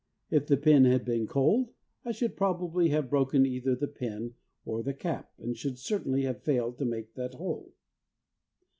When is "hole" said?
7.35-7.75